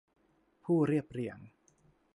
[0.63, 1.37] ผู้เรียบเรียง